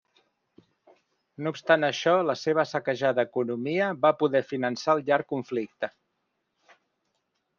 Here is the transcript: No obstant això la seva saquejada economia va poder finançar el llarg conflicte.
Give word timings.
No 1.47 1.51
obstant 1.55 1.85
això 1.89 2.13
la 2.29 2.35
seva 2.45 2.65
saquejada 2.69 3.25
economia 3.29 3.91
va 4.07 4.13
poder 4.23 4.43
finançar 4.55 4.97
el 4.99 5.05
llarg 5.11 5.31
conflicte. 5.35 5.91